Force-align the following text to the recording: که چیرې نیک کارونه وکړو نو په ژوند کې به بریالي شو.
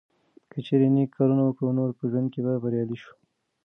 که 0.51 0.59
چیرې 0.65 0.87
نیک 0.95 1.09
کارونه 1.17 1.41
وکړو 1.45 1.71
نو 1.77 1.83
په 1.97 2.03
ژوند 2.11 2.27
کې 2.33 2.39
به 2.45 2.53
بریالي 2.63 2.97
شو. 3.01 3.13